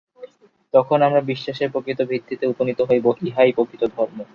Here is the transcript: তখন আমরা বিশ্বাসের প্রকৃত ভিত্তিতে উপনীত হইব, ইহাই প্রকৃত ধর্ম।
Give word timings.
তখন 0.73 0.97
আমরা 1.01 1.21
বিশ্বাসের 1.21 1.71
প্রকৃত 1.73 1.99
ভিত্তিতে 2.11 2.45
উপনীত 2.47 2.79
হইব, 2.89 3.05
ইহাই 3.27 3.51
প্রকৃত 3.57 3.83
ধর্ম। 3.95 4.17